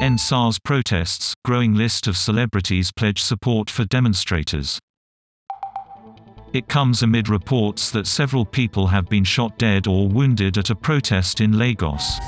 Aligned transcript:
End 0.00 0.20
protests, 0.60 1.34
growing 1.44 1.74
list 1.74 2.06
of 2.06 2.16
celebrities 2.16 2.92
pledge 2.92 3.20
support 3.20 3.68
for 3.68 3.84
demonstrators. 3.84 4.78
It 6.52 6.68
comes 6.68 7.02
amid 7.02 7.28
reports 7.28 7.90
that 7.90 8.06
several 8.06 8.44
people 8.44 8.86
have 8.86 9.08
been 9.08 9.24
shot 9.24 9.58
dead 9.58 9.88
or 9.88 10.06
wounded 10.06 10.56
at 10.56 10.70
a 10.70 10.76
protest 10.76 11.40
in 11.40 11.58
Lagos. 11.58 12.20